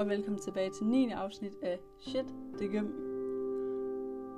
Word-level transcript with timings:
og 0.00 0.08
velkommen 0.08 0.40
tilbage 0.40 0.70
til 0.70 0.86
9. 0.86 1.10
afsnit 1.10 1.52
af 1.62 1.78
Shit, 1.98 2.24
det 2.58 2.66
er 2.66 2.70
gym. 2.70 2.86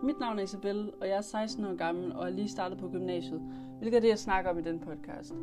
Mit 0.07 0.21
navn 0.21 0.38
er 0.38 0.43
Isabel, 0.43 0.93
og 1.00 1.09
jeg 1.09 1.16
er 1.16 1.21
16 1.21 1.64
år 1.64 1.77
gammel 1.77 2.12
og 2.12 2.27
er 2.27 2.30
lige 2.30 2.48
startet 2.48 2.79
på 2.79 2.88
gymnasiet, 2.88 3.41
hvilket 3.79 3.96
er 3.96 4.01
det, 4.01 4.09
jeg 4.09 4.19
snakker 4.19 4.51
om 4.51 4.59
i 4.59 4.62
den 4.62 4.80
podcast. 4.80 5.35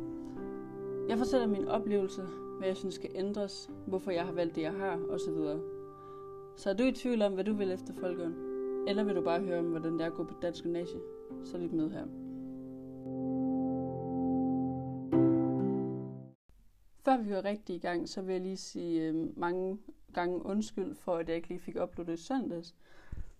Jeg 1.08 1.18
fortæller 1.18 1.46
min 1.46 1.68
oplevelse, 1.68 2.22
hvad 2.58 2.68
jeg 2.68 2.76
synes 2.76 2.94
skal 2.94 3.10
ændres, 3.14 3.70
hvorfor 3.86 4.10
jeg 4.10 4.26
har 4.26 4.32
valgt 4.32 4.54
det, 4.54 4.62
jeg 4.62 4.72
har, 4.72 4.98
osv. 5.10 5.60
Så 6.56 6.70
er 6.70 6.74
du 6.74 6.82
i 6.82 6.92
tvivl 6.92 7.22
om, 7.22 7.34
hvad 7.34 7.44
du 7.44 7.54
vil 7.54 7.72
efter 7.72 7.94
folkeren? 7.94 8.34
Eller 8.88 9.04
vil 9.04 9.16
du 9.16 9.22
bare 9.22 9.40
høre 9.40 9.58
om, 9.58 9.70
hvordan 9.70 9.92
det 9.92 10.00
er 10.00 10.06
at 10.06 10.14
gå 10.14 10.24
på 10.24 10.34
dansk 10.42 10.62
gymnasie? 10.62 11.00
Så 11.44 11.58
lyt 11.58 11.72
med 11.72 11.90
her. 11.90 12.04
Før 17.04 17.22
vi 17.22 17.30
går 17.30 17.44
rigtig 17.44 17.76
i 17.76 17.78
gang, 17.78 18.08
så 18.08 18.22
vil 18.22 18.32
jeg 18.32 18.42
lige 18.42 18.56
sige 18.56 19.08
øh, 19.08 19.38
mange 19.38 19.78
gange 20.14 20.46
undskyld 20.46 20.94
for, 20.94 21.16
at 21.16 21.28
jeg 21.28 21.36
ikke 21.36 21.48
lige 21.48 21.60
fik 21.60 21.76
uploadet 21.82 22.18
i 22.18 22.22
søndags. 22.22 22.74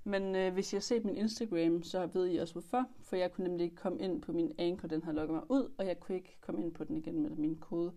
Men 0.05 0.37
øh, 0.37 0.53
hvis 0.53 0.73
I 0.73 0.77
har 0.77 0.81
set 0.81 1.05
min 1.05 1.17
Instagram, 1.17 1.83
så 1.83 2.07
ved 2.07 2.29
I 2.29 2.37
også 2.37 2.55
hvorfor. 2.55 2.87
For 3.03 3.17
jeg 3.17 3.33
kunne 3.33 3.49
nemlig 3.49 3.65
ikke 3.65 3.77
komme 3.77 3.99
ind 3.99 4.23
på 4.23 4.33
min 4.33 4.53
Anchor, 4.59 4.89
den 4.89 5.03
har 5.03 5.13
lukket 5.13 5.35
mig 5.35 5.51
ud, 5.51 5.73
og 5.79 5.87
jeg 5.87 6.01
kunne 6.01 6.17
ikke 6.17 6.39
komme 6.41 6.63
ind 6.63 6.75
på 6.75 6.85
den 6.85 6.97
igen 6.97 7.23
med 7.23 7.31
min 7.31 7.57
kode. 7.57 7.93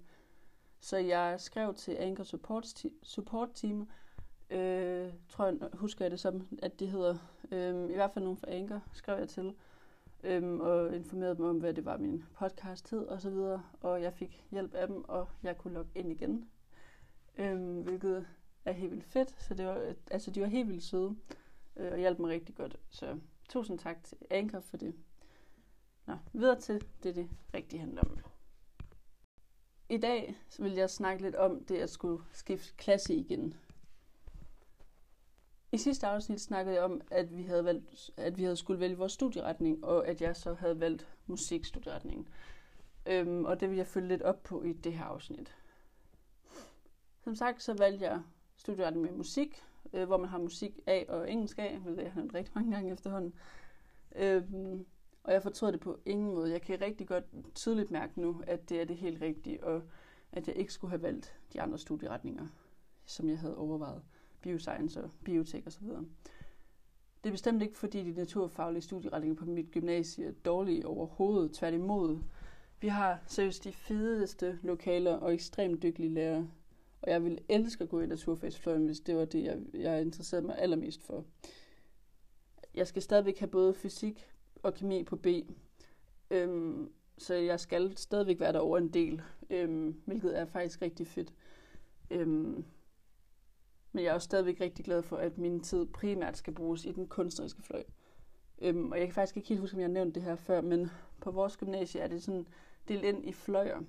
Så 0.80 0.98
jeg 0.98 1.36
skrev 1.42 1.74
til 1.74 1.96
Anchor 2.00 2.24
Support, 2.24 2.86
support 3.04 3.50
Team, 3.56 3.90
øh, 4.50 5.14
tror 5.30 5.46
jeg, 5.46 5.56
husker 5.74 6.06
jeg 6.06 6.12
det 6.12 6.20
som, 6.20 6.48
at 6.62 6.80
det 6.80 6.88
hedder, 6.88 7.16
øh, 7.52 7.90
i 7.90 7.94
hvert 7.94 8.12
fald 8.14 8.24
nogen 8.24 8.38
fra 8.38 8.52
Anchor, 8.52 8.82
skrev 8.94 9.18
jeg 9.18 9.30
til, 9.30 9.54
øh, 10.24 10.54
og 10.54 10.96
informerede 10.96 11.36
dem 11.36 11.46
om, 11.46 11.58
hvad 11.58 11.74
det 11.74 11.86
var, 11.86 11.98
min 11.98 12.24
podcast 12.34 12.90
hed 12.90 13.06
og 13.06 13.22
så 13.22 13.30
videre. 13.30 13.64
Og 13.82 14.02
jeg 14.02 14.14
fik 14.14 14.46
hjælp 14.52 14.74
af 14.74 14.88
dem, 14.88 15.04
og 15.08 15.28
jeg 15.44 15.58
kunne 15.58 15.74
logge 15.74 15.92
ind 15.96 16.12
igen. 16.12 16.50
øh, 17.38 17.78
hvilket 17.80 18.26
er 18.66 18.72
helt 18.72 18.92
vildt 18.92 19.06
fedt. 19.06 19.36
Så 19.42 19.54
det 19.54 19.66
var, 19.66 19.94
altså, 20.12 20.32
de 20.32 20.42
var 20.42 20.48
helt 20.48 20.68
vildt 20.68 20.84
søde 20.84 21.16
øh, 21.76 21.92
og 21.92 21.98
hjalp 21.98 22.20
mig 22.20 22.30
rigtig 22.30 22.56
godt. 22.56 22.80
Så 22.90 23.20
tusind 23.50 23.80
tak 23.80 24.04
til 24.04 24.18
Anker 24.30 24.60
for 24.60 24.78
det. 24.78 24.96
Nå, 26.06 26.18
videre 26.34 26.60
til 26.60 26.86
det, 27.04 27.16
det 27.16 27.30
rigtig 27.54 27.80
handler 27.80 28.02
om. 28.02 28.18
I 29.90 29.98
dag 29.98 30.36
så 30.50 30.64
vil 30.64 30.74
jeg 30.74 30.90
snakke 30.90 31.24
lidt 31.24 31.36
om 31.36 31.64
det 31.64 31.78
at 31.78 31.90
skulle 31.90 32.24
skifte 32.32 32.74
klasse 32.78 33.16
igen. 33.16 33.56
I 35.72 35.78
sidste 35.78 36.08
afsnit 36.08 36.42
snakkede 36.42 36.76
jeg 36.76 36.84
om, 36.84 37.02
at 37.12 37.38
vi 37.38 37.44
havde, 37.44 37.66
valgt, 37.66 38.12
at 38.18 38.38
vi 38.38 38.44
havde 38.44 38.56
skulle 38.58 38.80
vælge 38.80 38.98
vores 38.98 39.12
studieretning, 39.12 39.86
og 39.86 40.08
at 40.08 40.22
jeg 40.22 40.36
så 40.36 40.54
havde 40.54 40.80
valgt 40.80 41.08
musikstudieretningen. 41.26 42.28
Øhm, 43.06 43.46
og 43.46 43.60
det 43.60 43.70
vil 43.70 43.78
jeg 43.78 43.88
følge 43.88 44.08
lidt 44.08 44.22
op 44.22 44.44
på 44.44 44.64
i 44.64 44.74
det 44.74 44.94
her 44.94 45.06
afsnit. 45.06 45.56
Som 47.24 47.36
sagt, 47.36 47.64
så 47.64 47.74
valgte 47.74 48.06
jeg 48.06 48.22
studerede 48.64 48.98
med 48.98 49.12
musik, 49.12 49.64
øh, 49.94 50.08
hvor 50.08 50.18
man 50.18 50.30
har 50.30 50.38
musik 50.38 50.80
A 50.88 51.04
og 51.08 51.32
engelsk 51.32 51.60
A, 51.60 51.78
hvilket 51.78 52.04
jeg 52.04 52.12
har 52.12 52.22
hørt 52.22 52.34
rigtig 52.34 52.52
mange 52.56 52.72
gange 52.72 52.92
efterhånden. 52.92 53.34
Øhm, 54.16 54.86
og 55.24 55.34
jeg 55.34 55.44
fortrød 55.44 55.72
det 55.72 55.80
på 55.80 56.00
ingen 56.06 56.34
måde. 56.34 56.52
Jeg 56.52 56.62
kan 56.62 56.82
rigtig 56.82 57.08
godt 57.08 57.24
tydeligt 57.56 57.92
mærke 57.92 58.22
nu, 58.22 58.42
at 58.48 58.70
det 58.70 58.82
er 58.82 58.86
det 58.86 58.98
helt 58.98 59.22
rigtige, 59.22 59.64
og 59.64 59.82
at 60.32 60.48
jeg 60.48 60.56
ikke 60.56 60.74
skulle 60.74 60.92
have 60.92 61.02
valgt 61.02 61.36
de 61.54 61.62
andre 61.62 61.78
studieretninger, 61.78 62.48
som 63.06 63.30
jeg 63.30 63.40
havde 63.40 63.58
overvejet 63.58 64.02
bioscience 64.42 65.04
og 65.04 65.10
biotek 65.24 65.68
osv. 65.68 65.88
Det 67.24 67.30
er 67.30 67.32
bestemt 67.32 67.62
ikke, 67.62 67.78
fordi 67.78 68.04
de 68.04 68.12
naturfaglige 68.12 68.82
studieretninger 68.82 69.36
på 69.36 69.46
mit 69.46 69.72
gymnasie 69.72 70.28
er 70.28 70.32
dårlige 70.46 70.88
overhovedet. 70.88 71.52
Tværtimod. 71.52 72.20
Vi 72.82 72.88
har 72.88 73.20
seriøst 73.28 73.64
de 73.64 73.72
fedeste 73.72 74.60
lokaler 74.62 75.14
og 75.14 75.34
ekstremt 75.34 75.84
dygtige 75.84 76.10
lærere. 76.10 76.48
Og 77.04 77.12
jeg 77.12 77.24
ville 77.24 77.40
elske 77.50 77.84
at 77.84 77.90
gå 77.90 78.02
i 78.02 78.06
naturfagsfløjen, 78.06 78.86
hvis 78.86 79.00
det 79.00 79.16
var 79.16 79.26
det, 79.26 79.44
jeg, 79.44 79.60
jeg 79.74 80.02
interesserede 80.02 80.46
mig 80.46 80.58
allermest 80.58 81.04
for. 81.04 81.26
Jeg 82.74 82.88
skal 82.88 83.02
stadigvæk 83.02 83.40
have 83.40 83.50
både 83.50 83.74
fysik 83.74 84.28
og 84.64 84.74
kemi 84.74 85.04
på 85.04 85.16
B. 85.16 85.28
Øhm, 86.32 86.92
så 87.18 87.34
jeg 87.34 87.60
skal 87.60 87.98
stadigvæk 87.98 88.40
være 88.40 88.54
der 88.54 88.60
over 88.60 88.78
en 88.78 88.90
del, 88.90 89.22
øhm, 89.50 90.02
hvilket 90.06 90.40
er 90.40 90.46
faktisk 90.46 90.82
rigtig 90.82 91.08
fedt. 91.08 91.34
Øhm, 92.12 92.66
men 93.92 94.04
jeg 94.04 94.10
er 94.10 94.14
også 94.14 94.26
stadigvæk 94.26 94.62
rigtig 94.62 94.86
glad 94.86 95.02
for, 95.02 95.18
at 95.18 95.38
min 95.38 95.60
tid 95.60 95.86
primært 95.86 96.38
skal 96.38 96.54
bruges 96.54 96.86
i 96.86 96.92
den 96.92 97.08
kunstneriske 97.08 97.62
fløj. 97.62 97.84
Øhm, 98.62 98.92
og 98.92 98.98
jeg 98.98 99.08
kan 99.08 99.14
faktisk 99.14 99.38
ikke 99.38 99.50
helt 99.50 99.62
huske, 99.62 99.76
om 99.76 99.80
jeg 99.80 99.88
har 99.88 99.94
nævnt 99.94 100.16
det 100.16 100.24
her 100.24 100.36
før, 100.36 100.62
men 100.62 100.90
på 101.22 101.32
vores 101.32 101.58
gymnasie 101.58 102.02
er 102.02 102.08
det 102.08 102.24
sådan 102.24 102.48
delt 102.88 103.04
ind 103.04 103.26
i 103.26 103.32
fløjer. 103.32 103.82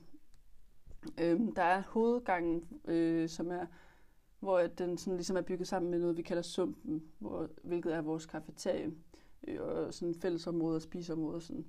Øhm, 1.20 1.54
der 1.54 1.62
er 1.62 1.82
hovedgangen, 1.88 2.64
øh, 2.84 3.28
som 3.28 3.50
er, 3.50 3.66
hvor 4.40 4.60
den 4.60 4.98
sådan 4.98 5.16
ligesom 5.16 5.36
er 5.36 5.40
bygget 5.40 5.68
sammen 5.68 5.90
med 5.90 5.98
noget, 5.98 6.16
vi 6.16 6.22
kalder 6.22 6.42
sumpen, 6.42 7.02
hvor, 7.18 7.48
hvilket 7.62 7.94
er 7.94 8.00
vores 8.00 8.26
kafeterie, 8.26 8.92
øh, 9.48 9.60
og 9.60 9.94
sådan 9.94 10.14
fællesområde 10.14 10.76
og 10.76 10.82
spiseområde. 10.82 11.40
Sådan. 11.40 11.64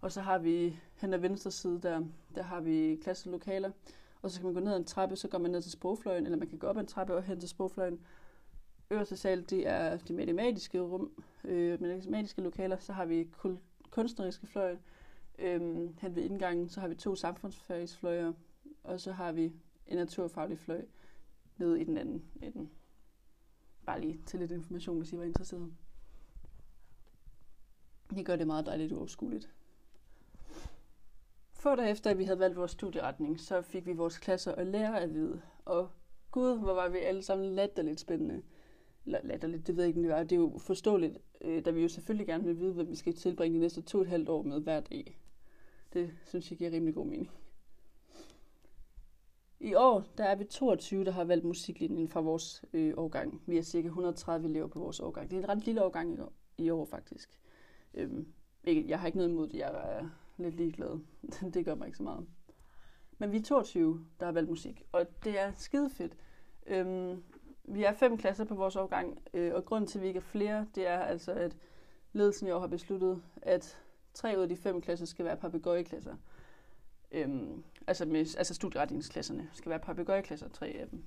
Og 0.00 0.12
så 0.12 0.20
har 0.20 0.38
vi 0.38 0.80
hen 0.94 1.14
ad 1.14 1.18
venstre 1.18 1.50
side, 1.50 1.80
der, 1.82 2.02
der 2.34 2.42
har 2.42 2.60
vi 2.60 2.98
klasselokaler, 3.02 3.70
og 4.22 4.30
så 4.30 4.40
kan 4.40 4.44
man 4.44 4.54
gå 4.54 4.60
ned 4.60 4.72
ad 4.72 4.76
en 4.76 4.84
trappe, 4.84 5.16
så 5.16 5.28
går 5.28 5.38
man 5.38 5.50
ned 5.50 5.62
til 5.62 5.72
sprogfløjen, 5.72 6.24
eller 6.24 6.38
man 6.38 6.48
kan 6.48 6.58
gå 6.58 6.66
op 6.66 6.76
ad 6.76 6.80
en 6.80 6.86
trappe 6.86 7.14
og 7.14 7.22
hen 7.22 7.40
til 7.40 7.48
sprogfløjen. 7.48 8.00
Øverste 8.90 9.16
sal, 9.16 9.50
det 9.50 9.68
er 9.68 9.96
de 9.96 10.12
matematiske 10.12 10.80
rum, 10.80 11.10
øh, 11.44 11.82
matematiske 11.82 12.42
lokaler. 12.42 12.76
Så 12.78 12.92
har 12.92 13.04
vi 13.04 13.28
kunstneriske 13.90 14.46
fløj. 14.46 14.76
Øh, 15.38 15.60
hen 16.00 16.16
ved 16.16 16.22
indgangen, 16.22 16.68
så 16.68 16.80
har 16.80 16.88
vi 16.88 16.94
to 16.94 17.14
samfundsfagsfløjer, 17.14 18.32
og 18.86 19.00
så 19.00 19.12
har 19.12 19.32
vi 19.32 19.52
en 19.86 19.96
naturfaglig 19.96 20.58
fløj 20.58 20.84
nede 21.56 21.80
i 21.80 21.84
den 21.84 21.98
anden 21.98 22.24
ende. 22.42 22.68
Bare 23.86 24.00
lige 24.00 24.20
til 24.26 24.40
lidt 24.40 24.52
information, 24.52 24.98
hvis 24.98 25.12
I 25.12 25.18
var 25.18 25.24
interesseret. 25.24 25.72
Det 28.10 28.26
gør 28.26 28.36
det 28.36 28.46
meget 28.46 28.66
dejligt 28.66 28.92
uoverskueligt. 28.92 29.50
Få 31.52 31.74
dage 31.74 31.90
efter, 31.90 32.10
at 32.10 32.18
vi 32.18 32.24
havde 32.24 32.38
valgt 32.38 32.56
vores 32.56 32.70
studieretning, 32.70 33.40
så 33.40 33.62
fik 33.62 33.86
vi 33.86 33.92
vores 33.92 34.18
klasser 34.18 34.52
og 34.52 34.66
lærer 34.66 34.94
at 34.94 35.14
vide. 35.14 35.42
Og 35.64 35.90
gud, 36.30 36.58
hvor 36.58 36.74
var 36.74 36.88
vi 36.88 36.98
alle 36.98 37.22
sammen 37.22 37.54
latterligt 37.54 38.00
spændende. 38.00 38.42
Eller 39.06 39.20
latterligt, 39.24 39.66
det 39.66 39.76
ved 39.76 39.84
jeg 39.84 39.88
ikke, 39.88 40.02
det 40.02 40.08
var. 40.10 40.22
Det 40.22 40.32
er 40.32 40.36
jo 40.36 40.58
forståeligt, 40.58 41.18
øh, 41.40 41.64
da 41.64 41.70
vi 41.70 41.82
jo 41.82 41.88
selvfølgelig 41.88 42.26
gerne 42.26 42.44
vil 42.44 42.58
vide, 42.58 42.72
hvad 42.72 42.84
vi 42.84 42.96
skal 42.96 43.14
tilbringe 43.14 43.56
de 43.56 43.60
næste 43.60 43.82
to 43.82 43.98
og 43.98 44.02
et 44.02 44.08
halvt 44.08 44.28
år 44.28 44.42
med 44.42 44.60
hver 44.60 44.80
dag. 44.80 45.04
E. 45.06 45.12
Det 45.92 46.10
synes 46.24 46.50
jeg 46.50 46.58
giver 46.58 46.70
rimelig 46.70 46.94
god 46.94 47.06
mening. 47.06 47.30
I 49.60 49.74
år 49.74 50.04
der 50.18 50.24
er 50.24 50.34
vi 50.34 50.44
22, 50.44 51.04
der 51.04 51.10
har 51.10 51.24
valgt 51.24 51.44
musiklinjen 51.44 52.08
fra 52.08 52.20
vores 52.20 52.64
øh, 52.72 52.94
årgang. 52.96 53.42
Vi 53.46 53.58
er 53.58 53.62
cirka 53.62 53.86
130 53.86 54.48
elever 54.48 54.66
på 54.66 54.78
vores 54.78 55.00
årgang. 55.00 55.30
Det 55.30 55.36
er 55.36 55.42
en 55.42 55.48
ret 55.48 55.64
lille 55.66 55.84
årgang 55.84 56.14
i 56.14 56.20
år, 56.20 56.32
i 56.58 56.70
år 56.70 56.84
faktisk. 56.84 57.30
Øhm, 57.94 58.26
jeg 58.64 59.00
har 59.00 59.06
ikke 59.06 59.18
noget 59.18 59.30
imod 59.30 59.48
det. 59.48 59.58
Jeg 59.58 59.70
er 59.74 60.08
lidt 60.36 60.56
ligeglad. 60.56 60.98
det 61.54 61.64
gør 61.64 61.74
mig 61.74 61.86
ikke 61.86 61.98
så 61.98 62.02
meget. 62.02 62.26
Men 63.18 63.32
vi 63.32 63.36
er 63.36 63.42
22, 63.42 64.06
der 64.20 64.26
har 64.26 64.32
valgt 64.32 64.50
musik, 64.50 64.82
og 64.92 65.06
det 65.24 65.38
er 65.38 65.52
skide 65.52 65.90
fedt. 65.90 66.16
Øhm, 66.66 67.22
vi 67.64 67.84
er 67.84 67.92
fem 67.92 68.18
klasser 68.18 68.44
på 68.44 68.54
vores 68.54 68.76
årgang, 68.76 69.18
øh, 69.34 69.54
og 69.54 69.64
grunden 69.64 69.88
til, 69.88 69.98
at 69.98 70.02
vi 70.02 70.08
ikke 70.08 70.18
er 70.18 70.22
flere, 70.22 70.66
det 70.74 70.86
er 70.86 70.98
altså, 70.98 71.32
at 71.32 71.56
ledelsen 72.12 72.48
i 72.48 72.50
år 72.50 72.60
har 72.60 72.66
besluttet, 72.66 73.22
at 73.42 73.78
tre 74.14 74.34
ud 74.36 74.42
af 74.42 74.48
de 74.48 74.56
fem 74.56 74.80
klasser 74.80 75.06
skal 75.06 75.24
være 75.24 75.36
papegøjeklasser. 75.36 76.14
Øhm, 77.10 77.64
altså, 77.86 78.04
med, 78.04 78.36
altså 78.38 78.54
studieretningsklasserne 78.54 79.50
skal 79.52 79.70
være 79.70 79.80
papegøjeklasser, 79.80 80.48
tre 80.48 80.66
af 80.66 80.88
dem. 80.88 81.04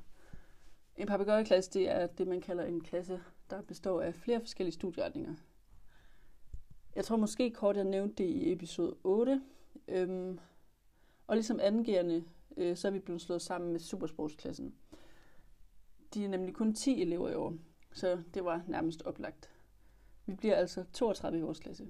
En 0.97 1.07
papegøjeklasse, 1.07 1.71
det 1.71 1.89
er 1.89 2.07
det, 2.07 2.27
man 2.27 2.41
kalder 2.41 2.65
en 2.65 2.81
klasse, 2.81 3.21
der 3.49 3.61
består 3.61 4.01
af 4.01 4.15
flere 4.15 4.39
forskellige 4.39 4.73
studieretninger. 4.73 5.35
Jeg 6.95 7.05
tror 7.05 7.15
måske 7.15 7.51
kort, 7.51 7.75
jeg 7.75 7.83
nævnte 7.83 8.23
det 8.23 8.29
i 8.29 8.51
episode 8.51 8.95
8. 9.03 9.41
Øhm, 9.87 10.39
og 11.27 11.35
ligesom 11.35 11.59
andengerende, 11.59 12.23
øh, 12.57 12.77
så 12.77 12.87
er 12.87 12.91
vi 12.91 12.99
blevet 12.99 13.21
slået 13.21 13.41
sammen 13.41 13.71
med 13.71 13.79
supersportsklassen. 13.79 14.75
De 16.13 16.25
er 16.25 16.29
nemlig 16.29 16.55
kun 16.55 16.73
10 16.73 17.01
elever 17.01 17.29
i 17.29 17.35
år, 17.35 17.53
så 17.91 18.23
det 18.33 18.45
var 18.45 18.63
nærmest 18.67 19.01
oplagt. 19.01 19.51
Vi 20.25 20.35
bliver 20.35 20.55
altså 20.55 20.85
32 20.93 21.39
i 21.39 21.41
vores 21.41 21.59
klasse. 21.59 21.87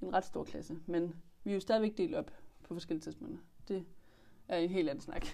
En 0.00 0.12
ret 0.12 0.24
stor 0.24 0.44
klasse, 0.44 0.78
men 0.86 1.22
vi 1.44 1.50
er 1.50 1.54
jo 1.54 1.60
stadigvæk 1.60 1.98
delt 1.98 2.14
op 2.14 2.30
på 2.68 2.74
forskellige 2.74 3.02
tidspunkter. 3.02 3.38
Det 3.68 3.84
er 4.48 4.58
en 4.58 4.70
helt 4.70 4.88
anden 4.88 5.02
snak. 5.02 5.26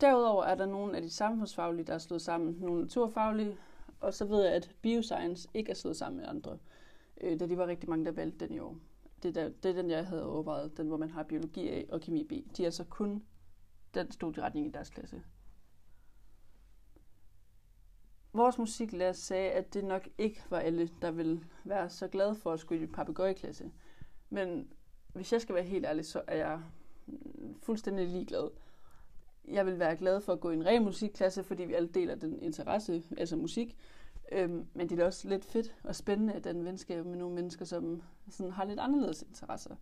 Derudover 0.00 0.44
er 0.44 0.54
der 0.54 0.66
nogle 0.66 0.96
af 0.96 1.02
de 1.02 1.10
samfundsfaglige, 1.10 1.84
der 1.84 1.94
er 1.94 1.98
slået 1.98 2.22
sammen. 2.22 2.56
Nogle 2.60 2.82
naturfaglige, 2.82 3.58
og 4.00 4.14
så 4.14 4.24
ved 4.24 4.42
jeg, 4.42 4.52
at 4.52 4.74
bioscience 4.82 5.48
ikke 5.54 5.70
er 5.70 5.74
slået 5.74 5.96
sammen 5.96 6.20
med 6.20 6.28
andre, 6.28 6.58
øh, 7.20 7.40
da 7.40 7.46
de 7.46 7.58
var 7.58 7.66
rigtig 7.66 7.90
mange, 7.90 8.04
der 8.04 8.12
valgte 8.12 8.46
den 8.46 8.54
i 8.54 8.58
år. 8.58 8.78
Det, 9.22 9.34
der, 9.34 9.48
det 9.48 9.70
er 9.70 9.72
den, 9.72 9.90
jeg 9.90 10.06
havde 10.06 10.26
overvejet, 10.26 10.76
den 10.76 10.88
hvor 10.88 10.96
man 10.96 11.10
har 11.10 11.22
biologi 11.22 11.68
A 11.68 11.82
og 11.88 12.00
kemi 12.00 12.24
B. 12.24 12.56
De 12.56 12.62
er 12.62 12.66
altså 12.66 12.84
kun 12.84 13.24
den 13.94 14.10
studieretning 14.10 14.66
i 14.66 14.70
deres 14.70 14.90
klasse. 14.90 15.22
Vores 18.32 18.58
musiklærer 18.58 19.12
sagde, 19.12 19.50
at 19.50 19.74
det 19.74 19.84
nok 19.84 20.08
ikke 20.18 20.44
var 20.50 20.58
alle, 20.58 20.90
der 21.02 21.10
ville 21.10 21.44
være 21.64 21.90
så 21.90 22.08
glade 22.08 22.34
for 22.34 22.52
at 22.52 22.60
skulle 22.60 22.82
i 22.82 22.86
papegøjeklasse. 22.86 23.70
Men 24.30 24.72
hvis 25.14 25.32
jeg 25.32 25.40
skal 25.40 25.54
være 25.54 25.64
helt 25.64 25.86
ærlig, 25.86 26.04
så 26.04 26.22
er 26.26 26.36
jeg 26.36 26.60
fuldstændig 27.62 28.08
ligeglad. 28.08 28.50
jeg 29.48 29.66
vil 29.66 29.78
være 29.78 29.96
glad 29.96 30.20
for 30.20 30.32
at 30.32 30.40
gå 30.40 30.50
i 30.50 30.54
en 30.54 30.66
ren 30.66 30.84
musikklasse, 30.84 31.42
fordi 31.42 31.64
vi 31.64 31.74
alle 31.74 31.88
deler 31.88 32.14
den 32.14 32.42
interesse, 32.42 33.02
altså 33.16 33.36
musik. 33.36 33.76
Øhm, 34.32 34.66
men 34.74 34.88
det 34.88 34.98
er 34.98 35.04
også 35.04 35.28
lidt 35.28 35.44
fedt 35.44 35.74
og 35.84 35.96
spændende, 35.96 36.32
at 36.32 36.44
den 36.44 36.64
venskab 36.64 37.06
med 37.06 37.16
nogle 37.16 37.34
mennesker, 37.34 37.64
som 37.64 38.02
sådan 38.30 38.52
har 38.52 38.64
lidt 38.64 38.80
anderledes 38.80 39.22
interesser. 39.22 39.76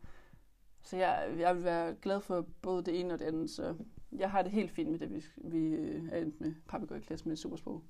Så 0.83 0.97
jeg, 0.97 1.35
jeg 1.39 1.57
vil 1.57 1.65
være 1.65 1.95
glad 1.95 2.21
for 2.21 2.47
både 2.63 2.83
det 2.83 3.01
ene 3.01 3.15
og 3.15 3.19
det 3.19 3.25
andet, 3.25 3.51
så 3.51 3.75
jeg 4.13 4.31
har 4.31 4.43
det 4.43 4.53
helt 4.53 4.71
fint 4.71 4.91
med 4.91 4.99
det, 4.99 5.15
vi, 5.15 5.25
vi 5.37 5.59
øh, 5.59 6.09
er 6.13 6.19
endt 6.19 6.41
med 6.41 6.55
papegøjeklasse 6.69 7.29
med 7.29 7.37
supersprog. 7.37 7.83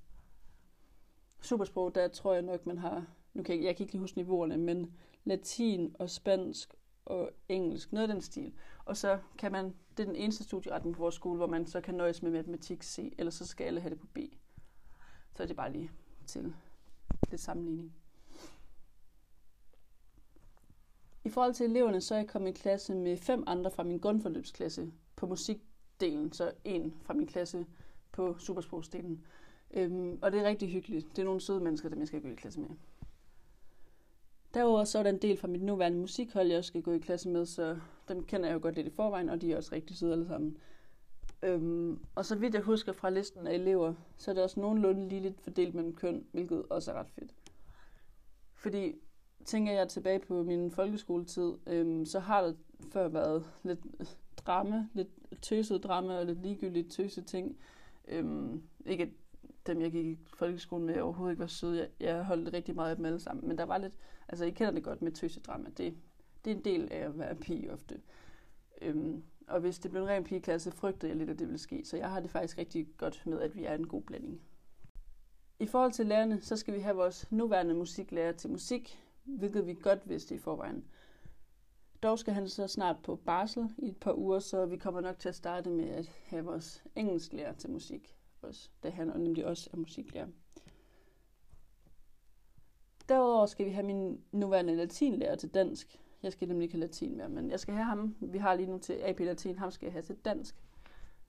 Supersprog, 1.40 1.94
der 1.94 2.08
tror 2.08 2.32
jeg 2.32 2.42
nok, 2.42 2.66
man 2.66 2.78
har, 2.78 3.06
nu 3.34 3.42
kan 3.42 3.56
jeg, 3.56 3.64
jeg 3.64 3.76
kan 3.76 3.84
ikke 3.84 3.92
lige 3.92 4.00
huske 4.00 4.18
niveauerne, 4.18 4.56
men 4.56 4.94
latin 5.24 5.96
og 5.98 6.10
spansk 6.10 6.74
og 7.04 7.30
engelsk, 7.48 7.92
noget 7.92 8.08
af 8.08 8.14
den 8.14 8.22
stil. 8.22 8.52
Og 8.84 8.96
så 8.96 9.18
kan 9.38 9.52
man, 9.52 9.64
det 9.96 10.02
er 10.02 10.06
den 10.06 10.16
eneste 10.16 10.44
studieretning 10.44 10.96
på 10.96 11.02
vores 11.02 11.14
skole, 11.14 11.36
hvor 11.36 11.46
man 11.46 11.66
så 11.66 11.80
kan 11.80 11.94
nøjes 11.94 12.22
med 12.22 12.30
matematik 12.30 12.82
C, 12.82 13.14
eller 13.18 13.30
så 13.30 13.46
skal 13.46 13.64
alle 13.64 13.80
have 13.80 13.90
det 13.90 14.00
på 14.00 14.06
B. 14.06 14.18
Så 15.36 15.42
er 15.42 15.46
det 15.46 15.56
bare 15.56 15.72
lige 15.72 15.90
til 16.26 16.54
lidt 17.30 17.40
sammenligning. 17.40 17.94
I 21.24 21.30
forhold 21.30 21.54
til 21.54 21.66
eleverne, 21.66 22.00
så 22.00 22.14
er 22.14 22.18
jeg 22.18 22.28
kommet 22.28 22.48
i 22.50 22.60
klasse 22.60 22.94
med 22.94 23.16
fem 23.16 23.44
andre 23.46 23.70
fra 23.70 23.82
min 23.82 23.98
grundforløbsklasse 23.98 24.92
på 25.16 25.26
musikdelen, 25.26 26.32
så 26.32 26.52
en 26.64 26.94
fra 27.02 27.14
min 27.14 27.26
klasse 27.26 27.66
på 28.12 28.38
supersprogsdelen. 28.38 29.24
Øhm, 29.70 30.18
og 30.22 30.32
det 30.32 30.40
er 30.40 30.44
rigtig 30.44 30.68
hyggeligt. 30.68 31.16
Det 31.16 31.18
er 31.18 31.24
nogle 31.24 31.40
søde 31.40 31.60
mennesker, 31.60 31.88
dem 31.88 31.98
jeg 31.98 32.08
skal 32.08 32.22
gå 32.22 32.28
i 32.28 32.34
klasse 32.34 32.60
med. 32.60 32.68
Derudover 34.54 34.84
så 34.84 34.98
er 34.98 35.02
der 35.02 35.10
en 35.10 35.22
del 35.22 35.36
fra 35.36 35.48
mit 35.48 35.62
nuværende 35.62 35.98
musikhold, 35.98 36.48
jeg 36.48 36.58
også 36.58 36.68
skal 36.68 36.82
gå 36.82 36.92
i 36.92 36.98
klasse 36.98 37.28
med, 37.28 37.46
så 37.46 37.76
dem 38.08 38.24
kender 38.24 38.46
jeg 38.46 38.54
jo 38.54 38.60
godt 38.62 38.74
lidt 38.74 38.86
i 38.86 38.90
forvejen, 38.90 39.28
og 39.28 39.40
de 39.40 39.52
er 39.52 39.56
også 39.56 39.74
rigtig 39.74 39.96
søde 39.96 40.12
alle 40.12 40.26
sammen. 40.26 40.56
Øhm, 41.42 41.98
og 42.14 42.24
så 42.24 42.36
vidt 42.36 42.54
jeg 42.54 42.62
husker 42.62 42.92
fra 42.92 43.10
listen 43.10 43.46
af 43.46 43.54
elever, 43.54 43.94
så 44.16 44.30
er 44.30 44.34
det 44.34 44.44
også 44.44 44.60
nogenlunde 44.60 45.08
lige 45.08 45.20
lidt 45.20 45.40
fordelt 45.40 45.74
mellem 45.74 45.94
køn, 45.94 46.26
hvilket 46.32 46.62
også 46.70 46.92
er 46.92 46.94
ret 46.94 47.10
fedt. 47.10 47.34
Fordi 48.54 48.94
tænker 49.44 49.72
jeg 49.72 49.88
tilbage 49.88 50.18
på 50.18 50.42
min 50.42 50.70
folkeskoletid, 50.70 51.52
øhm, 51.66 52.04
så 52.04 52.20
har 52.20 52.42
det 52.42 52.56
før 52.92 53.08
været 53.08 53.44
lidt 53.62 53.80
drama, 54.46 54.88
lidt 54.94 55.08
tøset 55.42 55.84
drama 55.84 56.18
og 56.18 56.26
lidt 56.26 56.42
ligegyldigt 56.42 56.92
tøset 56.92 57.26
ting. 57.26 57.56
Øhm, 58.08 58.62
ikke 58.86 59.02
at 59.02 59.10
dem, 59.66 59.80
jeg 59.80 59.92
gik 59.92 60.06
i 60.06 60.18
folkeskolen 60.34 60.86
med, 60.86 61.00
overhovedet 61.00 61.32
ikke 61.32 61.40
var 61.40 61.46
søde. 61.46 61.78
Jeg, 61.78 61.88
jeg 62.00 62.24
holdt 62.24 62.52
rigtig 62.52 62.74
meget 62.74 62.90
af 62.90 62.96
dem 62.96 63.04
alle 63.04 63.20
sammen. 63.20 63.48
Men 63.48 63.58
der 63.58 63.64
var 63.64 63.78
lidt, 63.78 63.98
altså 64.28 64.44
I 64.44 64.50
kender 64.50 64.72
det 64.72 64.84
godt 64.84 65.02
med 65.02 65.12
tøsedrama. 65.12 65.68
Det, 65.76 65.94
det 66.44 66.50
er 66.50 66.54
en 66.56 66.64
del 66.64 66.92
af 66.92 66.98
at 66.98 67.18
være 67.18 67.34
pige 67.34 67.72
ofte. 67.72 68.00
Øhm, 68.82 69.22
og 69.48 69.60
hvis 69.60 69.78
det 69.78 69.90
blev 69.90 70.02
en 70.02 70.08
ren 70.08 70.24
pigeklasse, 70.24 70.70
frygtede 70.70 71.10
jeg 71.10 71.16
lidt, 71.16 71.30
at 71.30 71.38
det 71.38 71.46
ville 71.46 71.58
ske. 71.58 71.84
Så 71.84 71.96
jeg 71.96 72.10
har 72.10 72.20
det 72.20 72.30
faktisk 72.30 72.58
rigtig 72.58 72.88
godt 72.96 73.22
med, 73.26 73.40
at 73.40 73.56
vi 73.56 73.64
er 73.64 73.74
en 73.74 73.86
god 73.86 74.02
blanding. 74.02 74.40
I 75.60 75.66
forhold 75.66 75.92
til 75.92 76.06
lærerne, 76.06 76.40
så 76.40 76.56
skal 76.56 76.74
vi 76.74 76.80
have 76.80 76.96
vores 76.96 77.30
nuværende 77.30 77.74
musiklærer 77.74 78.32
til 78.32 78.50
musik, 78.50 78.98
hvilket 79.24 79.66
vi 79.66 79.74
godt 79.74 80.08
vidste 80.08 80.34
i 80.34 80.38
forvejen. 80.38 80.84
Dog 82.02 82.18
skal 82.18 82.34
han 82.34 82.48
så 82.48 82.66
snart 82.66 82.96
på 83.02 83.16
barsel 83.16 83.68
i 83.78 83.88
et 83.88 83.96
par 83.96 84.14
uger, 84.18 84.38
så 84.38 84.66
vi 84.66 84.76
kommer 84.76 85.00
nok 85.00 85.18
til 85.18 85.28
at 85.28 85.34
starte 85.34 85.70
med 85.70 85.88
at 85.88 86.08
have 86.24 86.44
vores 86.44 86.84
engelsklærer 86.96 87.52
til 87.52 87.70
musik 87.70 88.16
også, 88.44 88.70
da 88.82 88.90
han 88.90 89.06
nemlig 89.06 89.46
også 89.46 89.70
er 89.72 89.76
musiklærer. 89.76 90.26
Derudover 93.08 93.46
skal 93.46 93.66
vi 93.66 93.70
have 93.70 93.86
min 93.86 94.20
nuværende 94.32 94.76
latinlærer 94.76 95.36
til 95.36 95.48
dansk. 95.48 96.00
Jeg 96.22 96.32
skal 96.32 96.48
nemlig 96.48 96.64
ikke 96.64 96.74
have 96.74 96.80
latin 96.80 97.16
mere, 97.16 97.28
men 97.28 97.50
jeg 97.50 97.60
skal 97.60 97.74
have 97.74 97.84
ham. 97.84 98.16
Vi 98.20 98.38
har 98.38 98.54
lige 98.54 98.70
nu 98.70 98.78
til 98.78 98.92
AP 99.02 99.20
Latin, 99.20 99.58
ham 99.58 99.70
skal 99.70 99.86
jeg 99.86 99.92
have 99.92 100.02
til 100.02 100.16
dansk. 100.16 100.56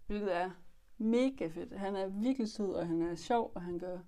Hvilket 0.07 0.35
er 0.35 0.51
mega 0.97 1.47
fedt. 1.47 1.73
Han 1.73 1.95
er 1.95 2.07
virkelig 2.07 2.49
sød, 2.49 2.73
og 2.73 2.87
han 2.87 3.01
er 3.01 3.15
sjov, 3.15 3.51
og 3.55 3.61
han 3.61 3.79
gør 3.79 3.99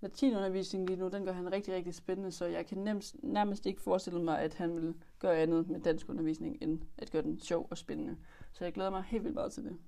latinundervisning 0.00 0.86
lige 0.86 0.96
nu, 0.96 1.08
den 1.08 1.24
gør 1.24 1.32
han 1.32 1.52
rigtig, 1.52 1.74
rigtig 1.74 1.94
spændende, 1.94 2.32
så 2.32 2.46
jeg 2.46 2.66
kan 2.66 2.78
nærmest, 2.78 3.16
nærmest 3.22 3.66
ikke 3.66 3.80
forestille 3.80 4.22
mig, 4.22 4.40
at 4.40 4.54
han 4.54 4.76
vil 4.76 4.94
gøre 5.18 5.36
andet 5.36 5.68
med 5.68 5.80
dansk 5.80 6.08
undervisning, 6.08 6.58
end 6.60 6.80
at 6.98 7.10
gøre 7.10 7.22
den 7.22 7.38
sjov 7.40 7.66
og 7.70 7.78
spændende. 7.78 8.16
Så 8.52 8.64
jeg 8.64 8.72
glæder 8.72 8.90
mig 8.90 9.02
helt 9.02 9.24
vildt 9.24 9.34
meget 9.34 9.52
til 9.52 9.64
det. 9.64 9.78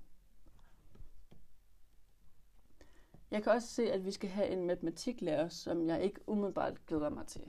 Jeg 3.31 3.43
kan 3.43 3.51
også 3.51 3.67
se, 3.67 3.91
at 3.91 4.05
vi 4.05 4.11
skal 4.11 4.29
have 4.29 4.47
en 4.47 4.67
matematiklærer, 4.67 5.49
som 5.49 5.87
jeg 5.87 6.03
ikke 6.03 6.19
umiddelbart 6.27 6.85
glæder 6.85 7.09
mig 7.09 7.27
til. 7.27 7.41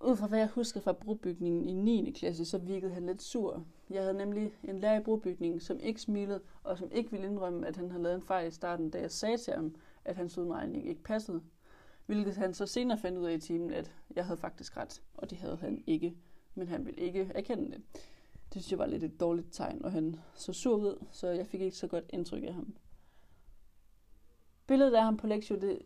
Ud 0.00 0.16
fra 0.16 0.26
hvad 0.26 0.38
jeg 0.38 0.48
husker 0.48 0.80
fra 0.80 0.92
brobygningen 0.92 1.64
i 1.64 1.72
9. 1.72 2.10
klasse, 2.10 2.44
så 2.44 2.58
virkede 2.58 2.92
han 2.92 3.06
lidt 3.06 3.22
sur. 3.22 3.66
Jeg 3.90 4.02
havde 4.02 4.14
nemlig 4.14 4.52
en 4.64 4.80
lærer 4.80 5.00
i 5.00 5.02
brobygningen, 5.02 5.60
som 5.60 5.80
ikke 5.80 6.00
smilede, 6.00 6.40
og 6.64 6.78
som 6.78 6.92
ikke 6.92 7.10
ville 7.10 7.26
indrømme, 7.26 7.66
at 7.66 7.76
han 7.76 7.90
havde 7.90 8.02
lavet 8.02 8.14
en 8.16 8.22
fejl 8.22 8.48
i 8.48 8.50
starten, 8.50 8.90
da 8.90 9.00
jeg 9.00 9.10
sagde 9.10 9.36
til 9.36 9.52
ham, 9.52 9.74
at 10.04 10.16
hans 10.16 10.38
udregning 10.38 10.88
ikke 10.88 11.02
passede. 11.02 11.42
Hvilket 12.06 12.36
han 12.36 12.54
så 12.54 12.66
senere 12.66 12.98
fandt 12.98 13.18
ud 13.18 13.24
af 13.24 13.34
i 13.34 13.38
timen, 13.38 13.70
at 13.70 13.92
jeg 14.16 14.24
havde 14.26 14.40
faktisk 14.40 14.76
ret, 14.76 15.02
og 15.14 15.30
det 15.30 15.38
havde 15.38 15.56
han 15.56 15.84
ikke. 15.86 16.16
Men 16.54 16.68
han 16.68 16.86
ville 16.86 17.00
ikke 17.00 17.30
erkende 17.34 17.70
det. 17.70 17.82
Det 18.54 18.62
synes 18.62 18.70
jeg 18.70 18.78
var 18.78 18.86
lidt 18.86 19.04
et 19.04 19.20
dårligt 19.20 19.52
tegn, 19.52 19.84
og 19.84 19.92
han 19.92 20.16
så 20.34 20.52
sur 20.52 20.76
ud, 20.76 21.04
så 21.10 21.28
jeg 21.28 21.46
fik 21.46 21.60
ikke 21.60 21.76
så 21.76 21.86
godt 21.86 22.04
indtryk 22.08 22.42
af 22.42 22.54
ham. 22.54 22.74
Billedet 24.66 24.94
af 24.94 25.02
ham 25.02 25.16
på 25.16 25.26
lektion, 25.26 25.60
det, 25.60 25.78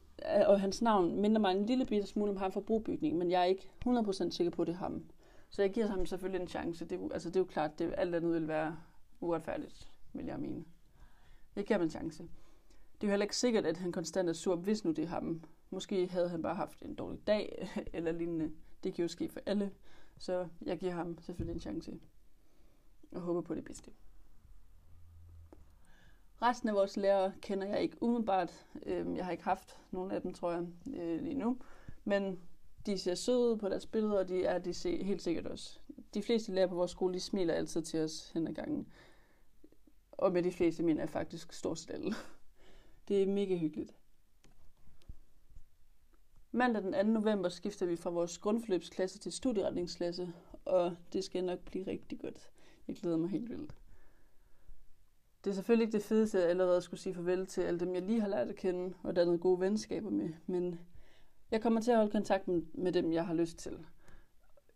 og 0.46 0.60
hans 0.60 0.82
navn 0.82 1.20
minder 1.20 1.40
mig 1.40 1.52
en 1.52 1.66
lille 1.66 1.86
bitte 1.86 2.06
smule 2.06 2.30
om 2.30 2.36
ham 2.36 2.52
fra 2.52 2.60
Brobygning, 2.60 3.18
men 3.18 3.30
jeg 3.30 3.40
er 3.40 3.44
ikke 3.44 3.70
100% 3.86 4.30
sikker 4.30 4.50
på, 4.50 4.62
at 4.62 4.68
det 4.68 4.74
er 4.74 4.78
ham. 4.78 5.04
Så 5.50 5.62
jeg 5.62 5.72
giver 5.72 5.86
ham 5.86 6.06
selvfølgelig 6.06 6.40
en 6.40 6.48
chance. 6.48 6.84
Det, 6.84 7.00
altså, 7.12 7.28
det 7.28 7.36
er 7.36 7.40
jo 7.40 7.44
klart, 7.44 7.78
det 7.78 7.94
alt 7.96 8.14
andet 8.14 8.34
vil 8.34 8.48
være 8.48 8.76
uretfærdigt, 9.20 9.88
vil 10.12 10.26
jeg 10.26 10.40
mene. 10.40 10.64
Jeg 11.56 11.64
giver 11.64 11.78
ham 11.78 11.84
en 11.84 11.90
chance. 11.90 12.22
Det 12.94 13.06
er 13.06 13.08
jo 13.08 13.10
heller 13.10 13.24
ikke 13.24 13.36
sikkert, 13.36 13.66
at 13.66 13.76
han 13.76 13.92
konstant 13.92 14.28
er 14.28 14.32
sur, 14.32 14.56
hvis 14.56 14.84
nu 14.84 14.90
det 14.90 15.04
er 15.04 15.08
ham. 15.08 15.42
Måske 15.70 16.08
havde 16.08 16.28
han 16.28 16.42
bare 16.42 16.54
haft 16.54 16.82
en 16.82 16.94
dårlig 16.94 17.26
dag, 17.26 17.68
eller 17.92 18.12
lignende. 18.12 18.52
Det 18.84 18.94
kan 18.94 19.02
jo 19.02 19.08
ske 19.08 19.28
for 19.28 19.40
alle. 19.46 19.70
Så 20.18 20.48
jeg 20.62 20.78
giver 20.78 20.92
ham 20.92 21.18
selvfølgelig 21.20 21.54
en 21.54 21.60
chance. 21.60 21.98
Og 23.12 23.20
håber 23.20 23.40
på 23.40 23.54
det 23.54 23.64
bedste. 23.64 23.90
Resten 26.42 26.68
af 26.68 26.74
vores 26.74 26.96
lærere 26.96 27.32
kender 27.40 27.66
jeg 27.66 27.82
ikke 27.82 28.02
umiddelbart. 28.02 28.66
Øhm, 28.86 29.16
jeg 29.16 29.24
har 29.24 29.32
ikke 29.32 29.44
haft 29.44 29.76
nogen 29.90 30.10
af 30.10 30.22
dem, 30.22 30.34
tror 30.34 30.52
jeg, 30.52 30.66
øh, 30.94 31.22
lige 31.22 31.34
nu. 31.34 31.58
Men 32.04 32.40
de 32.86 32.98
ser 32.98 33.14
søde 33.14 33.52
ud 33.52 33.56
på 33.56 33.68
deres 33.68 33.86
billeder, 33.86 34.18
og 34.18 34.28
de 34.28 34.44
er 34.44 34.58
de 34.58 34.74
ser 34.74 35.04
helt 35.04 35.22
sikkert 35.22 35.46
også. 35.46 35.78
De 36.14 36.22
fleste 36.22 36.52
lærere 36.52 36.68
på 36.68 36.74
vores 36.74 36.90
skole, 36.90 37.14
de 37.14 37.20
smiler 37.20 37.54
altid 37.54 37.82
til 37.82 38.00
os 38.00 38.30
hen 38.34 38.48
ad 38.48 38.54
gangen. 38.54 38.88
Og 40.12 40.32
med 40.32 40.42
de 40.42 40.52
fleste 40.52 40.82
mener 40.82 41.02
jeg 41.02 41.10
faktisk 41.10 41.52
stort 41.52 41.78
set 41.78 41.90
alle. 41.90 42.14
Det 43.08 43.22
er 43.22 43.26
mega 43.26 43.56
hyggeligt. 43.56 43.94
Mandag 46.52 46.82
den 46.82 46.92
2. 46.92 47.02
november 47.02 47.48
skifter 47.48 47.86
vi 47.86 47.96
fra 47.96 48.10
vores 48.10 48.38
grundforløbsklasse 48.38 49.18
til 49.18 49.32
studieretningsklasse, 49.32 50.32
og 50.64 50.96
det 51.12 51.24
skal 51.24 51.44
nok 51.44 51.58
blive 51.58 51.86
rigtig 51.86 52.20
godt. 52.20 52.50
Jeg 52.88 52.96
glæder 52.96 53.16
mig 53.16 53.30
helt 53.30 53.50
vildt. 53.50 53.74
Det 55.46 55.50
er 55.52 55.54
selvfølgelig 55.54 55.84
ikke 55.84 55.96
det 55.96 56.02
fedeste, 56.02 56.38
at 56.38 56.42
jeg 56.42 56.50
allerede 56.50 56.82
skulle 56.82 57.00
sige 57.00 57.14
farvel 57.14 57.46
til 57.46 57.60
alle 57.60 57.80
dem, 57.80 57.94
jeg 57.94 58.02
lige 58.02 58.20
har 58.20 58.28
lært 58.28 58.48
at 58.48 58.56
kende, 58.56 58.94
og 59.02 59.16
dannet 59.16 59.40
gode 59.40 59.60
venskaber 59.60 60.10
med, 60.10 60.30
men 60.46 60.80
jeg 61.50 61.62
kommer 61.62 61.80
til 61.80 61.90
at 61.90 61.96
holde 61.96 62.10
kontakt 62.10 62.48
med, 62.48 62.62
med 62.74 62.92
dem, 62.92 63.12
jeg 63.12 63.26
har 63.26 63.34
lyst 63.34 63.58
til. 63.58 63.86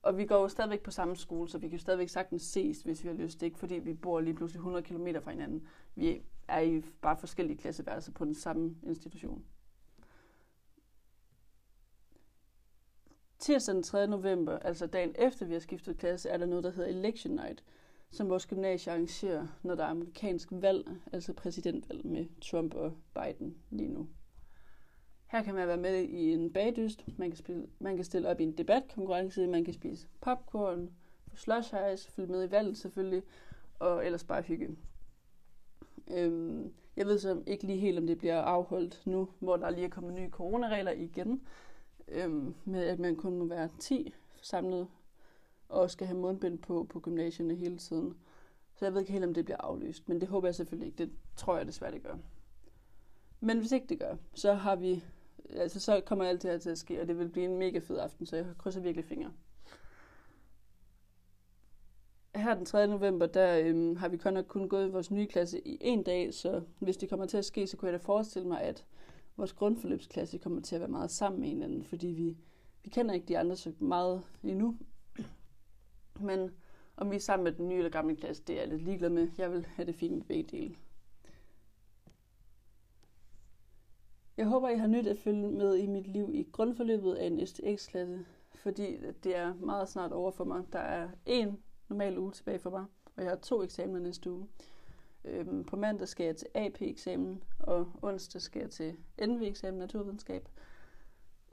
Og 0.03 0.19
vi 0.19 0.27
går 0.27 0.37
jo 0.37 0.49
stadigvæk 0.49 0.81
på 0.81 0.91
samme 0.91 1.17
skole, 1.17 1.49
så 1.49 1.59
vi 1.59 1.69
kan 1.69 1.79
jo 1.79 1.83
stadigvæk 1.83 2.09
sagtens 2.09 2.43
ses, 2.43 2.83
hvis 2.83 3.05
vi 3.05 3.09
har 3.09 3.15
lyst. 3.15 3.41
Det 3.41 3.43
er 3.43 3.47
ikke 3.47 3.59
fordi, 3.59 3.75
vi 3.75 3.95
bor 3.95 4.21
lige 4.21 4.35
pludselig 4.35 4.59
100 4.59 4.85
km 4.85 5.07
fra 5.23 5.31
hinanden. 5.31 5.67
Vi 5.95 6.23
er 6.49 6.61
i 6.61 6.83
bare 7.03 7.17
forskellige 7.17 7.59
klasseværelser 7.59 8.13
på 8.13 8.25
den 8.25 8.35
samme 8.35 8.77
institution. 8.83 9.45
Tirsdag 13.39 13.75
den 13.75 13.83
3. 13.83 14.07
november, 14.07 14.59
altså 14.59 14.87
dagen 14.87 15.15
efter 15.19 15.47
vi 15.47 15.53
har 15.53 15.61
skiftet 15.61 15.99
klasse, 15.99 16.29
er 16.29 16.37
der 16.37 16.47
noget, 16.47 16.65
der 16.65 16.71
hedder 16.71 16.91
Election 16.91 17.35
Night, 17.35 17.65
som 18.11 18.29
vores 18.29 18.47
gymnasie 18.47 18.93
arrangerer, 18.93 19.47
når 19.63 19.75
der 19.75 19.85
er 19.85 19.89
amerikansk 19.89 20.49
valg, 20.51 20.89
altså 21.13 21.33
præsidentvalg 21.33 22.07
med 22.07 22.27
Trump 22.41 22.75
og 22.75 22.93
Biden 23.15 23.57
lige 23.71 23.89
nu. 23.89 24.09
Her 25.27 25.43
kan 25.43 25.55
man 25.55 25.69
være 25.69 25.77
med 25.77 26.03
i 26.03 26.33
en 26.33 26.53
bagdyst, 26.53 27.05
man 27.19 27.31
kan, 27.31 27.37
spille, 27.37 27.67
man 27.79 27.97
kan 27.97 28.05
stille 28.05 28.29
op 28.29 28.41
i 28.41 28.43
en 28.43 28.53
debatkonkurrence, 28.53 29.47
man 29.47 29.65
kan 29.65 29.75
spise 29.75 30.09
popcorn, 30.21 30.91
få 31.29 31.37
slush 31.37 31.75
ice, 31.95 32.11
følge 32.13 32.33
med 32.33 32.49
i 32.49 32.51
valget 32.51 32.79
selvfølgelig, 32.79 33.23
og 33.79 34.07
ellers 34.07 34.25
bare 34.25 34.43
hygge. 34.43 34.77
Øhm, 36.11 36.73
jeg 36.97 37.07
ved 37.07 37.19
så 37.19 37.43
ikke 37.47 37.65
lige 37.65 37.79
helt, 37.79 37.99
om 37.99 38.07
det 38.07 38.19
bliver 38.19 38.41
afholdt 38.41 39.03
nu, 39.07 39.29
hvor 39.39 39.57
der 39.57 39.71
lige 39.71 39.85
er 39.85 39.91
kommet 39.91 40.15
nye 40.15 40.31
coronaregler 40.31 40.93
igen, 40.93 41.43
øhm, 42.09 42.55
med 42.65 42.83
at 42.85 42.99
man 42.99 43.17
kun 43.17 43.39
må 43.39 43.45
være 43.45 43.69
10 43.79 44.15
samlet, 44.43 44.89
og 45.71 45.91
skal 45.91 46.07
have 46.07 46.19
mundbind 46.19 46.59
på 46.59 46.87
på 46.91 47.01
gymnasierne 47.01 47.55
hele 47.55 47.79
tiden. 47.79 48.15
Så 48.75 48.85
jeg 48.85 48.93
ved 48.93 49.01
ikke 49.01 49.13
helt, 49.13 49.25
om 49.25 49.35
det 49.35 49.45
bliver 49.45 49.61
aflyst, 49.61 50.09
men 50.09 50.21
det 50.21 50.29
håber 50.29 50.49
jeg 50.49 50.55
selvfølgelig 50.55 50.87
ikke. 50.87 50.99
Det 50.99 51.13
tror 51.37 51.57
jeg 51.57 51.67
desværre, 51.67 51.93
det 51.93 52.03
gør. 52.03 52.17
Men 53.41 53.59
hvis 53.59 53.73
ikke 53.73 53.87
det 53.87 53.99
gør, 53.99 54.17
så 54.35 54.55
har 54.55 54.77
vi, 54.77 55.05
altså 55.51 55.81
så 55.81 56.01
kommer 56.01 56.25
alt 56.25 56.43
det 56.43 56.51
her 56.51 56.59
til 56.59 56.71
at 56.71 56.79
ske, 56.79 57.01
og 57.01 57.09
det 57.09 57.19
vil 57.19 57.29
blive 57.29 57.47
en 57.47 57.59
mega 57.59 57.79
fed 57.79 57.99
aften, 57.99 58.27
så 58.27 58.37
jeg 58.37 58.47
krydser 58.59 58.81
virkelig 58.81 59.05
fingre. 59.05 59.31
her 62.35 62.55
den 62.55 62.65
3. 62.67 62.87
november, 62.87 63.27
der 63.27 63.61
øhm, 63.65 63.97
har 63.97 64.09
vi 64.09 64.17
kun 64.17 64.33
nok 64.33 64.45
kun 64.49 64.69
gået 64.69 64.89
i 64.89 64.91
vores 64.91 65.11
nye 65.11 65.27
klasse 65.27 65.69
i 65.69 65.79
en 65.81 66.03
dag, 66.03 66.35
så 66.35 66.63
hvis 66.79 66.97
det 66.97 67.09
kommer 67.09 67.27
til 67.27 67.37
at 67.37 67.45
ske, 67.45 67.67
så 67.67 67.77
kunne 67.77 67.91
jeg 67.91 68.01
da 68.01 68.05
forestille 68.05 68.49
mig, 68.49 68.61
at 68.61 68.85
vores 69.37 69.53
grundforløbsklasse 69.53 70.39
kommer 70.39 70.61
til 70.61 70.75
at 70.75 70.81
være 70.81 70.91
meget 70.91 71.11
sammen 71.11 71.41
med 71.41 71.49
hinanden, 71.49 71.85
fordi 71.85 72.07
vi, 72.07 72.37
vi 72.85 72.91
kender 72.91 73.15
ikke 73.15 73.27
de 73.27 73.39
andre 73.39 73.57
så 73.57 73.73
meget 73.79 74.23
endnu. 74.43 74.77
Men 76.21 76.51
om 76.97 77.11
vi 77.11 77.17
er 77.17 77.21
sammen 77.21 77.45
med 77.45 77.53
den 77.53 77.69
nye 77.69 77.77
eller 77.77 77.91
gamle 77.91 78.17
klasse, 78.17 78.43
det 78.47 78.57
er 78.57 78.61
jeg 78.61 78.69
lidt 78.69 78.83
ligeglad 78.83 79.11
med. 79.11 79.29
Jeg 79.39 79.53
vil 79.53 79.67
have 79.67 79.87
det 79.87 79.95
fint 79.95 80.15
med 80.17 80.25
begge 80.25 80.59
dele. 80.59 80.77
Jeg 84.37 84.47
håber, 84.47 84.69
I 84.69 84.77
har 84.77 84.87
nyt 84.87 85.07
at 85.07 85.19
følge 85.19 85.51
med 85.51 85.77
i 85.77 85.87
mit 85.87 86.07
liv 86.07 86.31
i 86.35 86.49
grundforløbet 86.53 87.15
af 87.15 87.27
en 87.27 87.47
STX-klasse, 87.47 88.25
fordi 88.55 88.97
det 89.25 89.37
er 89.37 89.55
meget 89.55 89.89
snart 89.89 90.13
over 90.13 90.31
for 90.31 90.45
mig. 90.45 90.65
Der 90.73 90.79
er 90.79 91.09
en 91.27 91.59
normal 91.89 92.19
uge 92.19 92.33
tilbage 92.33 92.59
for 92.59 92.71
mig, 92.71 92.85
og 93.17 93.23
jeg 93.23 93.31
har 93.31 93.37
to 93.37 93.63
eksamener 93.63 94.01
næste 94.01 94.31
uge. 94.31 94.49
Øhm, 95.25 95.65
på 95.65 95.77
mandag 95.77 96.09
skal 96.09 96.27
jeg 96.27 96.37
til 96.37 96.49
AP-eksamen, 96.55 97.43
og 97.59 97.93
onsdag 98.03 98.41
skal 98.41 98.61
jeg 98.61 98.71
til 98.71 98.97
NV-eksamen 99.27 99.79
naturvidenskab. 99.79 100.49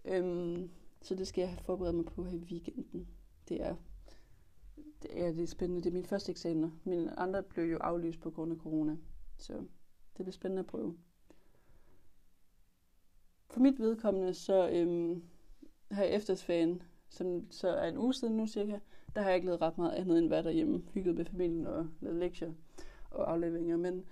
Øhm, 0.06 0.70
så 1.02 1.16
det 1.16 1.28
skal 1.28 1.42
jeg 1.42 1.58
forberede 1.62 1.94
mig 1.94 2.06
på 2.06 2.24
her 2.24 2.38
i 2.38 2.44
weekenden. 2.52 3.08
Det 3.50 3.62
er, 3.62 3.76
det 5.02 5.22
er, 5.22 5.32
det 5.32 5.44
er 5.44 5.48
spændende. 5.48 5.84
Det 5.84 5.90
er 5.90 5.94
min 5.94 6.06
første 6.06 6.32
eksamener. 6.32 6.70
Mine 6.84 7.20
andre 7.20 7.44
blev 7.44 7.66
jo 7.66 7.78
aflyst 7.78 8.20
på 8.20 8.32
grund 8.32 8.52
af 8.52 8.58
corona. 8.58 8.98
Så 9.38 9.54
det 9.54 10.26
bliver 10.26 10.32
spændende 10.32 10.60
at 10.60 10.66
prøve. 10.66 10.98
For 13.50 13.60
mit 13.60 13.80
vedkommende, 13.80 14.34
så 14.34 14.70
øhm, 14.70 15.24
har 15.92 16.04
jeg 16.04 16.14
eftersferien, 16.14 16.82
som 17.10 17.52
så 17.52 17.68
er 17.68 17.88
en 17.88 17.98
uge 17.98 18.14
siden 18.14 18.38
nu 18.38 18.48
cirka, 18.48 18.80
der 19.16 19.22
har 19.22 19.30
jeg 19.30 19.36
ikke 19.36 19.46
lavet 19.46 19.62
ret 19.62 19.78
meget 19.78 19.92
andet 19.92 20.18
end 20.18 20.34
at 20.34 20.46
derhjemme, 20.46 20.84
hygget 20.94 21.16
med 21.16 21.26
familien 21.26 21.68
og 21.68 21.88
lavet 22.02 22.20
lektier 22.20 22.54
og 23.10 23.32
afleveringer. 23.32 23.78
Men 23.78 24.06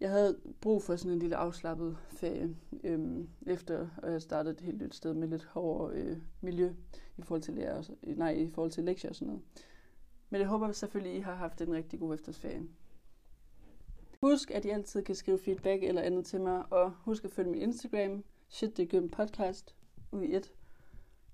jeg 0.00 0.10
havde 0.10 0.38
brug 0.60 0.82
for 0.82 0.96
sådan 0.96 1.12
en 1.12 1.18
lille 1.18 1.36
afslappet 1.36 1.96
ferie, 2.08 2.56
øhm, 2.84 3.28
efter 3.46 3.88
at 4.02 4.12
jeg 4.12 4.22
startede 4.22 4.54
et 4.54 4.60
helt 4.60 4.82
nyt 4.82 4.94
sted 4.94 5.14
med 5.14 5.28
lidt 5.28 5.44
hårdere 5.44 5.96
øh, 5.96 6.16
miljø 6.40 6.72
i 7.16 7.22
forhold 7.22 7.42
til 7.42 7.54
lærer, 7.54 7.82
nej, 8.02 8.30
i 8.30 8.50
forhold 8.50 8.70
til 8.70 8.84
lektier 8.84 9.10
og 9.10 9.16
sådan 9.16 9.28
noget. 9.28 9.42
Men 10.30 10.40
jeg 10.40 10.48
håber 10.48 10.72
selvfølgelig, 10.72 11.16
I 11.16 11.20
har 11.20 11.34
haft 11.34 11.60
en 11.60 11.72
rigtig 11.72 12.00
god 12.00 12.14
efterårsferie. 12.14 12.62
Husk, 14.22 14.50
at 14.50 14.64
I 14.64 14.68
altid 14.68 15.02
kan 15.02 15.14
skrive 15.14 15.38
feedback 15.38 15.82
eller 15.82 16.02
andet 16.02 16.26
til 16.26 16.40
mig, 16.40 16.72
og 16.72 16.90
husk 16.90 17.24
at 17.24 17.30
følge 17.30 17.50
min 17.50 17.62
Instagram, 17.62 18.24
shit 18.48 18.76
det 18.76 18.94
er 18.94 19.08
podcast, 19.08 19.76
ud 20.12 20.22
i 20.22 20.36
et. 20.36 20.52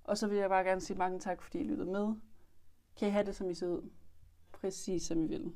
Og 0.05 0.19
så 0.19 0.27
vil 0.27 0.39
jeg 0.39 0.49
bare 0.49 0.65
gerne 0.65 0.81
sige 0.81 0.99
mange 0.99 1.19
tak, 1.19 1.43
fordi 1.43 1.59
I 1.59 1.65
lyttede 1.65 1.91
med. 1.91 2.15
Kan 2.97 3.09
I 3.09 3.11
have 3.11 3.27
det, 3.27 3.37
som 3.37 3.51
I 3.51 3.55
ser 3.55 3.67
ud? 3.67 3.91
Præcis 4.53 5.03
som 5.03 5.23
I 5.23 5.27
vil. 5.27 5.53